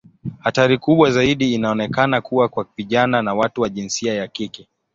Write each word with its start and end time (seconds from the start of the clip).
Hatari 0.39 0.77
kubwa 0.77 1.11
zaidi 1.11 1.53
inaonekana 1.53 2.21
kuwa 2.21 2.49
kwa 2.49 2.65
vijana 2.77 3.21
na 3.21 3.33
watu 3.33 3.61
wa 3.61 3.69
jinsia 3.69 4.13
ya 4.13 4.27
kike. 4.27 4.67